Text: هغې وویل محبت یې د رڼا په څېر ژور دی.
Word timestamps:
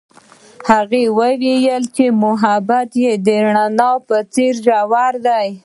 هغې 0.69 1.03
وویل 1.17 1.83
محبت 2.23 2.89
یې 3.03 3.13
د 3.25 3.27
رڼا 3.53 3.91
په 4.07 4.17
څېر 4.33 4.53
ژور 4.65 5.13
دی. 5.25 5.49